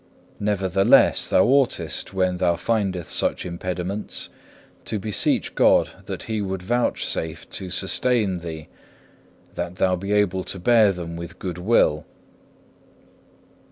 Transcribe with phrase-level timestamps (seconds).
[0.39, 4.29] Nevertheless thou oughtest, when thou findeth such impediments,
[4.85, 8.67] to beseech God that He would vouchsafe to sustain thee,
[9.53, 12.07] that thou be able to bear them with a good will.